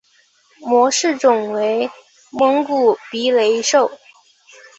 [0.61, 1.87] 模式种为
[2.31, 3.91] 蒙古鼻雷兽。